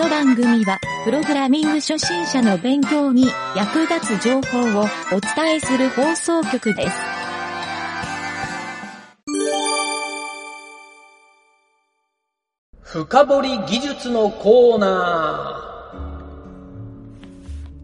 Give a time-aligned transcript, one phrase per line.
[0.00, 6.96] の番組は、プログラミング初心者の勉強に役立つ情報をお伝えする放送局です。
[12.80, 15.60] 深掘り技術のコーナ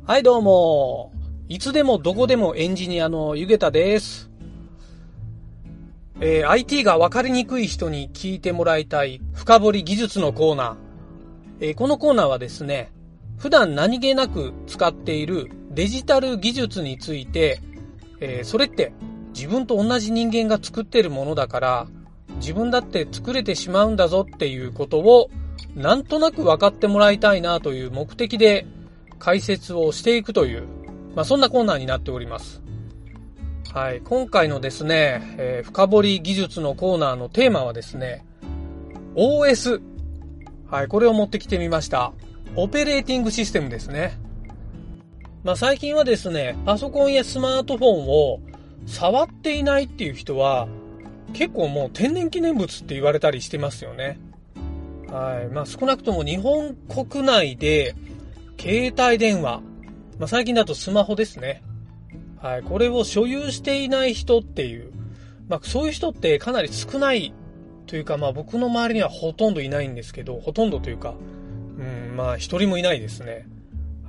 [0.07, 0.11] ー。
[0.11, 1.13] はい、どうも。
[1.49, 4.31] いつでもどこでもエンジニアのゆげたです。
[6.21, 10.86] えー IT が分かりにくい人に聞いてもらいたい深掘り技術のコーナー。
[11.61, 12.93] えーこのコーナーはですね、
[13.39, 17.61] 普段何気なく使っているデジタル技術について、
[18.21, 18.93] えーそれって
[19.35, 21.87] 自分と同じ人間が作ってるものだから、
[22.37, 25.31] 自分だって作れてしまうんだぞっていうことを、
[25.75, 28.67] なんとなく分かってもらいたいなという目的で
[29.19, 30.65] 解説をしていくという、
[31.15, 32.63] まあそんなコーナーになっております。
[33.73, 34.01] はい。
[34.03, 38.25] 今回のですね、えー深掘り技術のコーナーのテーマはですね、
[39.15, 39.81] OS。
[40.71, 40.89] はい。
[40.89, 42.13] これを持ってきてみました。
[42.57, 44.19] オペレーティングシステムですね。
[45.45, 48.41] まあ最近はですね、パソコンやスマートフォンを
[48.87, 50.67] 触っていないっていう人は、
[51.33, 54.19] 結構もう天然記念物って言われたりしてますよね。
[55.09, 55.53] はい。
[55.53, 57.95] まあ少なくとも日本国内で、
[58.59, 59.61] 携帯電話、
[60.19, 61.63] まあ最近だとスマホですね。
[62.43, 62.63] はい。
[62.63, 64.91] これを所有していない人っていう、
[65.49, 67.33] まあそういう人ってかなり少ない
[67.87, 71.15] というか、まあ僕の周りにはほとんどいないんですけど、ほとんどというか、
[71.79, 73.47] うん、まあ一人もいないですね。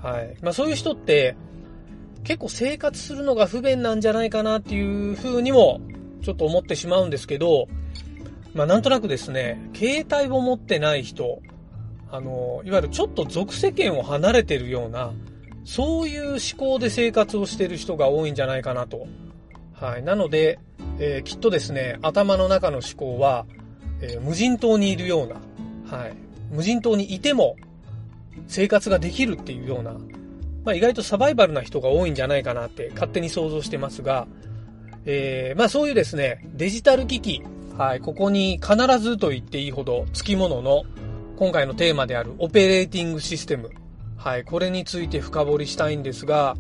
[0.02, 0.36] はい。
[0.42, 1.36] まあそういう人って、
[2.23, 5.80] 結構生活するのが不便なんじゃないかなっていう風にも
[6.22, 7.67] ちょっと思ってしまうんですけど、
[8.53, 11.41] まあなんとなくですね、携帯を持ってない人、
[12.12, 15.14] あの、いわゆるちょっと属世間を離れてるような、
[15.66, 19.06] そういう思考で生活をしてる人が多いんじゃないかなと。
[19.73, 20.03] はい。
[20.03, 20.59] なので、
[21.00, 23.45] えーきっとですね、頭の中の思考は、
[24.02, 26.13] えー無人島にいるような、はい。
[26.52, 27.56] 無人島にいても
[28.47, 29.94] 生活ができるっていうような、
[30.63, 34.28] まあ意外とサバイバルな人が多いんじゃないかなって勝手に想像してますが、
[35.06, 37.44] えーまあそういうですね、デジタル機器、
[37.78, 40.84] はい、ここに必ずと言っていいほど付き物の
[41.38, 43.69] 今回のテーマであるオペレーティングシステム、
[44.18, 46.56] はい、これについて深掘りしたいんですが、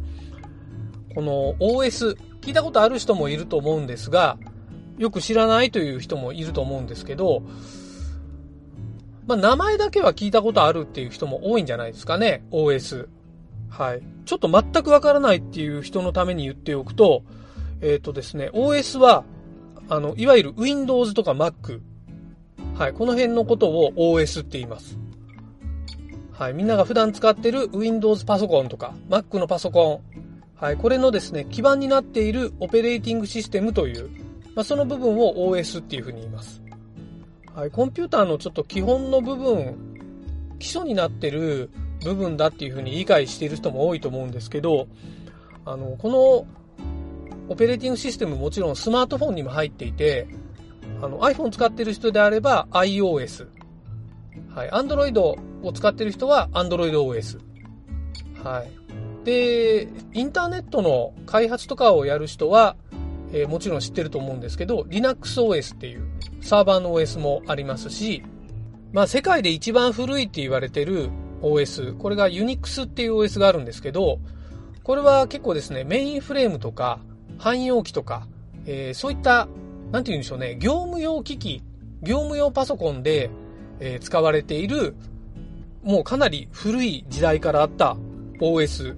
[1.15, 4.37] この OS、聞いたことある人もいると思うんですが、
[4.97, 7.43] よく知らないという人もいると思うんですけど、
[9.27, 13.07] まあ名前だけは聞いたことあるっていう人も多いんじゃないですかね、OS。
[13.69, 14.01] はい。
[14.25, 17.23] ちょっと全くわからないっていう人のために言っておくと、
[17.81, 19.23] えっ、とですね、OS は、
[19.89, 21.81] あの、いわゆる Windows とか Mac。
[22.75, 22.93] はい。
[22.93, 24.97] この辺のことを OS って言います。
[26.31, 26.53] はい。
[26.53, 30.17] みんなが普段使ってる Windows パソコンとか Mac のパソコン。
[30.55, 30.77] はい。
[30.77, 34.09] これのですね、基盤になっているオペレーティングシステムという、
[34.57, 36.63] まあ、その部分を OS っていうふうに言います。
[37.53, 37.69] はい。
[37.69, 39.77] コンピューターのちょっと基本の部分、
[40.57, 41.69] 基礎になってる
[42.03, 44.87] 部分だっていうふうに理解している人も多いと思うんですけど、
[45.63, 46.47] あの、この
[47.49, 50.27] オペレーティングシステムもちろんスマートフォンにも入っていて、
[51.03, 53.47] あの iPhone 使ってる人であれば iOS。
[54.55, 54.69] はい。
[54.71, 57.39] Android を使ってる人は AndroidOS。
[58.43, 58.71] はい。
[59.23, 62.75] で、インターネットの開発とかをやる人は、
[63.33, 66.07] えーもちろん知ってると思うんですけど、LinuxOS っていう
[66.41, 68.23] サーバーの OS もありますし、
[68.93, 71.09] まあ世界で一番古いって言われてる
[71.41, 74.19] OS、これが Unix っていう OS があるんですけど、
[74.83, 76.99] これは結構ですね、メインフレームとか、
[77.37, 78.27] 汎用機とか、
[78.65, 79.47] えーそういった、
[79.91, 81.61] なんて言うんでしょうね、業務用機器、
[82.01, 83.29] 業務用パソコンで、
[83.79, 84.95] えー使われている、
[85.83, 87.97] もうかなり古い時代からあった
[88.39, 88.95] OS。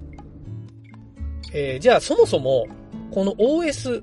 [1.52, 2.66] えーじゃあそもそも、
[3.10, 4.02] この OS、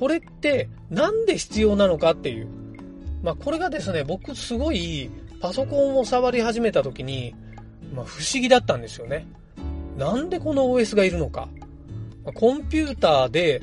[0.00, 2.48] これってなんで必要なのかっていう。
[3.22, 7.34] まあこれがですね、僕すごいパソコンを触り始めた時に、
[7.94, 9.26] まあ不思議だったんですよね。
[9.98, 11.48] なんでこの OS がいるのか。
[12.34, 13.60] コンピューターで、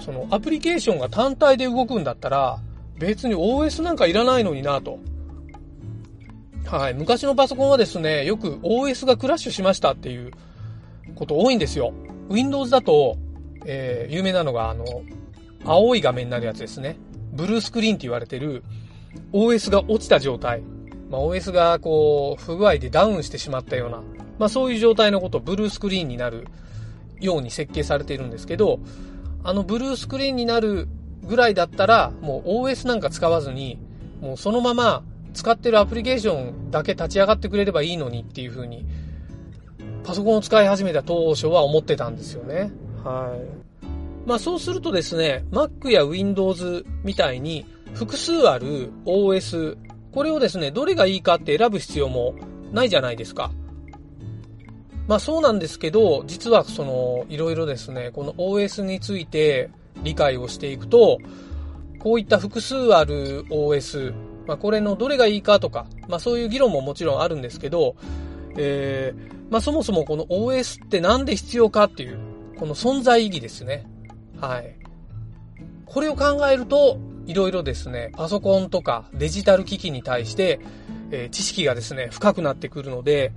[0.00, 2.58] そのアプリケーションが単体で動くんだったら、
[2.98, 4.98] 別に OS なんかいらないのになと。
[6.64, 6.94] はい。
[6.94, 10.32] 昔のパソコンはですね、よく OS がクラッシュしましたっていう
[11.14, 11.92] こと多いんですよ。
[12.28, 13.16] Windows だと、
[13.64, 14.84] えー有名なのが、あの、
[15.66, 16.96] 青い画面になるやつですね。
[17.32, 18.62] ブルースクリーンって言われてる
[19.32, 20.62] OS が落ちた状態。
[21.10, 24.02] まあ、OS がこう、不具合でダウンしてしまったような、
[24.38, 26.46] まあそういう状態のことをブルースクリーンになる
[27.20, 28.80] ように設計されているんですけど、
[29.44, 30.88] あのブルースクリーンになる
[31.22, 33.78] ぐらいだったら、もう OS なんか使わずに、
[34.20, 35.04] もうそのまま
[35.34, 38.86] 使ってるアプリケーションだけ立ち上がってくれればいいのにっていう風に、
[40.04, 42.70] パソコンを使い始めた当初は思ってたんですよね。
[43.04, 43.65] はい。
[44.26, 47.64] まあそうするとですね、Mac や Windows みたいに
[47.94, 49.76] 複数ある OS、
[50.12, 52.34] これをですね、どれがいいかって選ぶ必要も
[52.72, 53.52] ないじゃないですか。
[55.06, 59.70] まあそうなんですけど、実はその、いろいろですね、この OS について
[60.02, 61.18] 理解をしていくと、
[62.00, 64.12] こういった複数ある OS、
[64.48, 67.94] まあこれのどれがいいかとか、まあそういう議論ももちろんあるんですけど、
[68.56, 72.18] えー、まあそもそもこの OS ってなんで必要かっていう、
[72.58, 73.86] この存在意義ですね。
[74.40, 74.76] はい。
[75.86, 80.60] これを考えると、いろいろですね、パソコンとかデジタル機器に対して、
[81.10, 83.32] えー、知識がですね、深くなってくるので、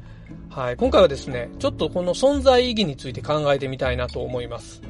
[0.49, 4.81] はい、今回はですね、ちょっとこの存在意義について考えてみたいなと思います。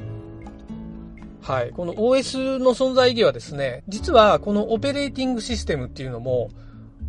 [1.42, 6.50] はい、この OS の存在意義はですね、実はこのオペレーティングシステムっていうのも、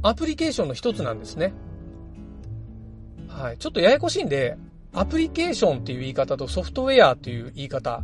[0.02, 1.54] アプリケーションの一つなんですね。
[3.28, 4.58] はい、ちょっとややこしいんで、
[4.94, 8.04] アプリケーションっていう言い方とソフトウェアっていう言い方、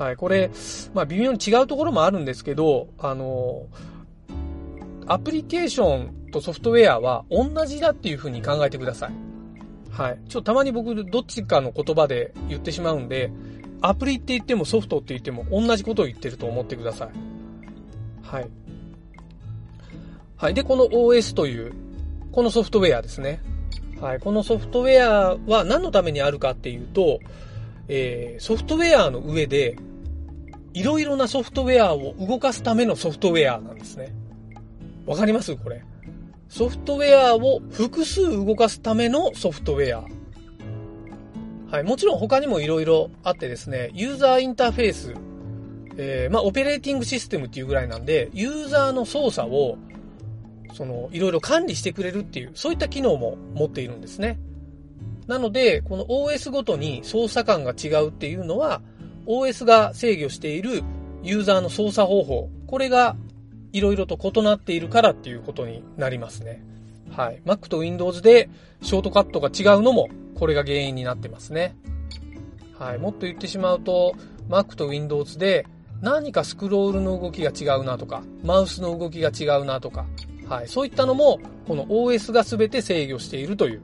[0.00, 0.50] はい、これ、
[0.94, 3.66] まあ微妙に違うところもあるんですけど、あの、
[5.06, 9.12] アプリケーションとソフトウェアは同じだっていうふうに考えてください。
[9.90, 10.18] はい。
[10.26, 13.30] ちょっとたまに僕、どっちかの言葉で言ってしまうんで、
[13.82, 17.10] アプリって言ってもソフトって言っても同じことを言ってると思ってください。
[18.22, 18.48] はい。
[20.38, 20.54] はい。
[20.54, 21.74] で、この OS という、
[22.32, 23.42] このソフトウェアですね。
[24.00, 24.20] はい。
[24.20, 27.20] このソフトウェアは何のためにあるかっていうと、
[27.88, 29.76] えー、ソフトウェアの上で、
[30.72, 34.12] いろいろなソフトウェアを動かすためのソフトウェアなんですね。
[35.06, 35.82] わかりますこれ。
[36.48, 40.04] ソフトウェアを複数動かすためのソフトウェア。
[41.70, 41.84] はい。
[41.84, 45.14] もちろん他にも色々あってですね、ユーザーインターフェース、
[45.96, 49.78] えー、まあ、オペレーティングシステムっていうぐらいなんで、ユーザーの操作を、
[50.72, 54.38] その、いろいろ管理してくれるっていう、そういった機能も持っているんですね。
[55.26, 58.82] なので、この OS ごとに操作感が違うっていうのは、
[59.26, 60.82] OS が制御している
[61.22, 63.16] ユーザーの操作方法、これが
[63.72, 66.62] いろいろと異なっているからっていうことになりますね。
[67.10, 67.40] はい。
[67.44, 68.48] Mac と Windows で
[68.82, 71.76] ショートカットが違うのも、これが原因になってますね。
[72.78, 72.98] はい。
[72.98, 74.14] もっと言ってしまうと、
[74.48, 75.66] Mac と Windows で
[76.00, 80.06] 何かスクロールの動きが違うなとか、マウスの動きが違うなとか、
[80.48, 80.68] はい。
[80.68, 81.38] そういったのも、
[81.68, 83.82] この OS が全て制御しているという、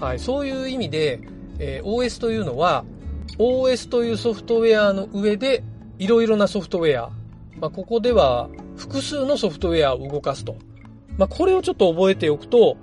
[0.00, 0.18] はい。
[0.18, 1.20] そういう意味で、
[1.58, 2.84] えー、OS というのは、
[3.38, 5.62] OS というソフトウェアの上で、
[5.98, 7.10] いろいろなソフトウェア、
[7.60, 10.56] まあ、ここでは複数のソフトウェアを動かすと。
[11.16, 12.76] まあ、これをちょっと覚えておくと、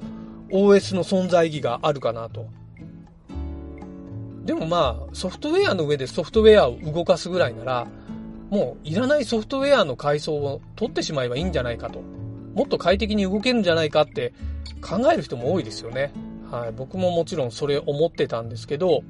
[0.50, 2.48] OS の存在意義があるかなと。
[4.46, 7.88] でもまあ、ソフトウェアの上でソフトウェアを動かすぐらいなら、
[8.50, 12.02] もういらないソフトウェアの階層を取ってしまえばいいんじゃないかと。
[12.54, 14.34] もっと快適に動けるんじゃないかって
[14.82, 16.12] 考える人も多いですよね。
[16.50, 16.72] はい。
[16.74, 19.04] 僕ももちろんそれ思ってたんですけど、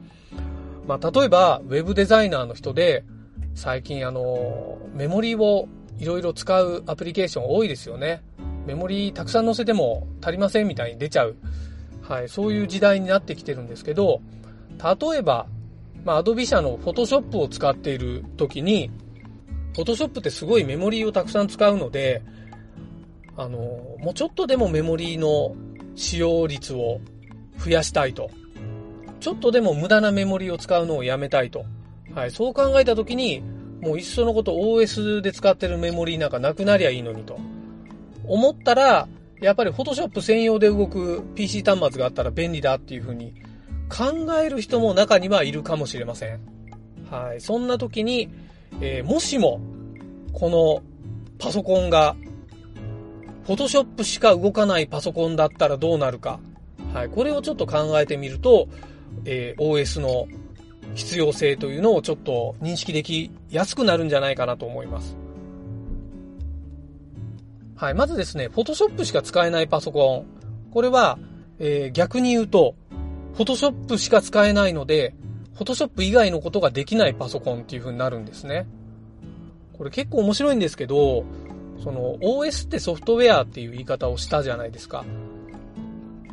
[0.87, 3.03] まあ、例えば、ウェブデザイナーの人で、
[3.53, 5.67] 最近あの、メモリーを
[5.99, 8.23] いろいろ使うアプリケーション多いですよね。
[8.65, 11.35] メモリーたくさん載せても足りませんみたいに出ちゃう。
[12.01, 14.21] はい、そういう時代になってきてるんですけど、
[14.79, 15.47] 例えば、
[16.03, 18.89] まあ、Adobe 社の Photoshop を使っている時に、
[19.73, 22.23] Photoshop ってすごいメモリーをたくさん使うので、
[23.37, 23.57] あの、
[23.99, 25.55] もうちょっとでもメモリーの
[25.95, 26.99] 使用率を
[27.57, 28.29] 増やしたいと。
[29.21, 31.63] ちょっとでも無駄なメモリを使うのをやめたいと。
[32.13, 33.41] はい、そう考えた時に、
[33.81, 37.39] もういっそのこと OS で使ってるメモリーなんかなくなりゃいいのにと。
[38.27, 39.07] 思ったら、
[39.39, 43.33] やっぱり Photoshop 専用で動く PC 端末があったら便利だっていうふうに
[43.89, 46.39] 考える人も中にはいるかもしれません。
[47.09, 47.41] はい。
[47.41, 48.29] そんな時に、
[48.79, 49.59] えー、もしも、
[50.33, 50.81] この
[51.37, 52.15] パソコンが、
[53.45, 56.39] Photoshop しか動かないパソコンだったらどうなるか。
[56.93, 57.09] はい。
[57.09, 58.67] これをちょっと考えてみると、
[59.25, 60.27] えー、OS の
[60.95, 65.15] 必要性というのをちょっと認識できやすくなるんじゃないかなと思います。
[67.75, 67.93] はい。
[67.93, 70.25] まずですね、Photoshop しか使えないパソコン。
[70.71, 71.17] これは、
[71.59, 72.75] えー、逆に言うと、
[73.35, 75.15] Photoshop しか使えないので、
[75.55, 78.67] Photoshop 以外のことができないパソコンっていう風になるんですね。
[79.77, 81.23] これ結構面白いんですけど、
[81.83, 85.03] その OS ってソフトウェアっていう言い方をしたじゃないですか。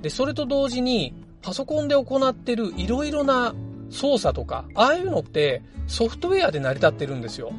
[0.02, 1.14] で、それと同時に、
[1.49, 3.55] パソコンで行ってるいろいろな
[3.88, 7.52] 操作とか、ああいうのってソフトウェアで成り立ってるんですよ。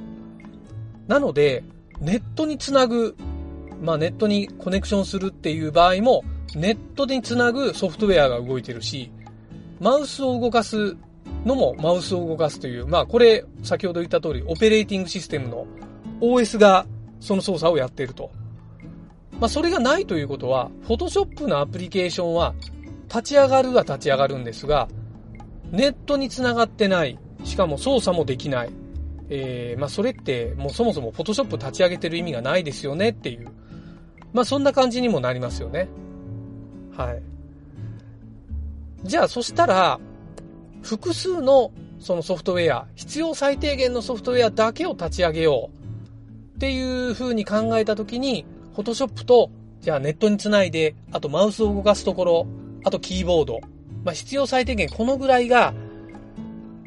[1.07, 1.63] なので、
[1.99, 3.17] ネットにつなぐ、
[3.81, 9.11] まあネットにコネクションするっていう場合も、ネットにつなぐソフトウェアが動いてるし、
[9.79, 10.95] マウスを動かす
[11.43, 15.65] のもマウスを動かすという、まあこれ、先ほど言った通り、オペレーティングシステムの
[16.21, 16.85] OS が
[17.19, 18.29] その操作をやっていると。
[19.39, 22.53] まあそれがないということは、Photoshop のアプリケーションは
[23.09, 24.87] 立ち上がるは立ち上がるんですが、
[25.71, 27.17] ネットにつながってない。
[27.43, 28.69] しかも操作もできない。
[29.29, 33.47] えー、まあそれってもうそもそも Photoshop 立ち上げてる意味がないですよねっていう。
[34.33, 35.87] まあそんな感じにもなりますよね。
[36.95, 37.21] はい。
[39.03, 39.99] じゃあそしたら、
[40.81, 49.51] 複数のそのソフトウェア、必要最低限のソフトウェアだけを立ち上げようっていう風に考えたときに、フォトショップと、
[49.81, 52.47] じゃあネットにつないで、あとマウスを動かすところ、
[52.83, 53.59] あとキーボード、
[54.03, 55.73] まあ、必要最低限このぐらいが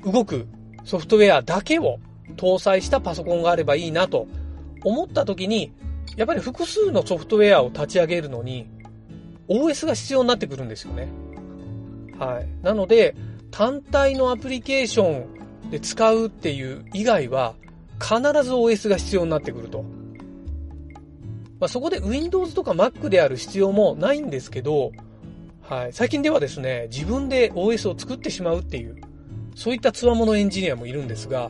[0.05, 0.47] 動く
[0.85, 1.99] ソフトウェアだけを
[2.37, 4.27] 搭載したパソコンがあればいいなと
[4.85, 5.73] 思ったときに、
[6.17, 8.69] やっぱり複数のソフトウェアを立ち上げるのに、
[9.49, 11.09] OS が必要になってくるんですよね。
[12.19, 12.65] はい。
[12.65, 13.15] なので、
[13.51, 15.25] 単体のアプリケーショ
[15.67, 17.55] ンで使うっていう以外は、
[18.01, 19.85] 必ず OS が必要になってくると。
[21.61, 24.91] まあ、そこで Windows とか Mac である必要もないんですけど、
[25.73, 25.93] はい。
[25.95, 28.97] 最近ではですね、自分で OS を作ってしまうっていう、
[29.55, 31.49] そういった強者エンジニアもいるんですが、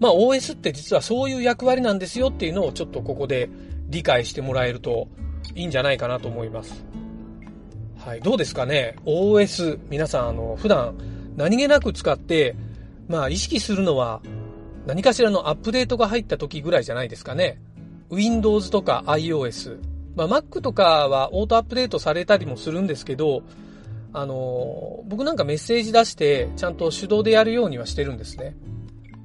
[0.00, 3.48] まあ OS って実はそういう役割なんですよっていうのをちょっとここで
[3.88, 5.06] 理解してもらえると
[5.54, 6.84] いいんじゃないかなと思います。
[8.04, 10.98] はい、どうですかね ?OS、皆さん、あの、普段
[11.36, 12.56] 何気なく使って、
[13.06, 14.22] まあ、意識するのは、
[14.88, 17.60] 何かしらのアップデートが入った時ぐらいじゃないですかね。
[18.10, 19.91] Windows とか iOS。
[20.14, 23.42] まあ、Mac とかはオートアップデートされたりもするんですけど、
[24.12, 28.54] あの、僕なんかメッセージ出して、ちゃんと手動でやるようにはしてるんですね。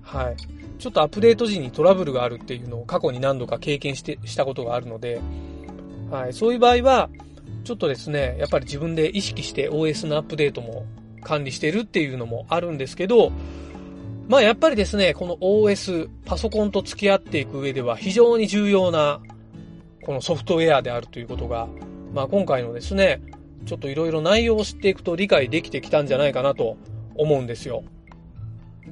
[0.02, 0.36] はい。
[0.80, 5.20] ちょっとアップデート時にトラブルがあるっていうのを過去に何度か経験して、したことがあるので、
[6.10, 6.34] はい。
[6.34, 7.10] そういう場合は、
[7.66, 10.86] ちょっとですね、やっぱり自分で意識して OS のアップデートも
[11.22, 13.32] 管理してるっていうのもあるんですけど、
[14.30, 19.20] まあやっぱりですね、この OS、パソコンと付き合っていく上では非常に重要な、
[20.08, 21.68] このソフトウェアであるということが、
[22.14, 23.22] まあ今回のですね、
[23.66, 26.78] ちょっといろいろ内容を知っていくと理解できてきたんじゃないかなと
[27.16, 27.84] 思うんですよ。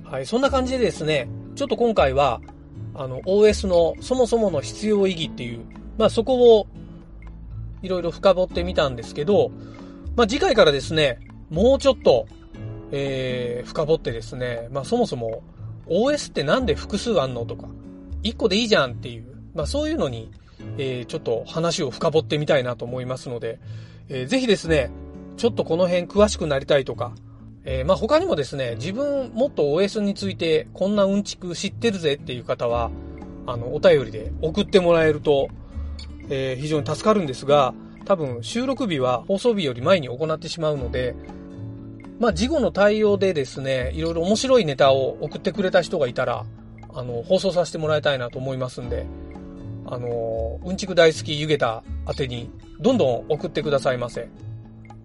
[0.03, 2.41] はい、そんな感じでですね、ちょっと今回は、
[2.93, 5.61] あの OS のそもそもの必要意義っていう、
[5.97, 6.67] まあそこを
[7.81, 9.51] いろいろ深掘ってみたんですけど、
[10.17, 12.27] まあ、次回からですね、もうちょっと、
[12.91, 15.43] えー、深掘ってですね、まあ、そもそも
[15.87, 17.67] OS ってなんで複数あんのとか、
[18.23, 20.29] 1個でいいじゃんっていう、まあ、そういうのに、
[20.77, 23.59] えー、ちょっと話を深掘ってみたいなと思いますので、
[24.09, 24.91] えー、ぜひですね、
[25.37, 27.13] ちょっとこの辺詳しくなりたいとか、
[27.63, 32.91] えー、まあ、他にもですね、自分もっと OS についてこんなうんちく知ってるぜっていう方は、
[33.47, 35.49] あの、お便りで送ってもらえると、
[36.29, 37.73] えー、非常に助かるんですが、
[38.05, 41.15] 多分収録日は放送日より前に行ってしまうので、
[42.19, 46.45] まあ、事後の対応でですね、いろいろ面白いネタを送ってくれた人がいたら、
[46.93, 49.05] あの、放送させてもらいたいなと思いますんで、
[49.87, 52.49] あの、うんちく大好きゆげた宛てに、
[52.79, 54.27] どんどん送ってくださいませ。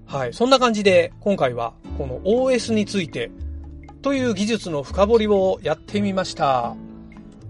[0.06, 0.32] はい。
[0.32, 3.30] そんな感じで、今回は、この OS について、
[4.02, 6.74] という技術の深掘りをやってみました。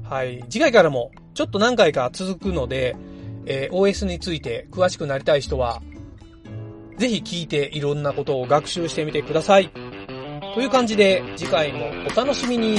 [0.02, 0.44] はい。
[0.50, 2.96] 次回からも、ちょっと何回か続くので、
[3.46, 5.80] えー、OS について詳しくなりたい人は、
[6.98, 9.70] ぜひ聞いていろんなことを学習してみてください。
[10.54, 12.78] という感じで次回もお楽しみに。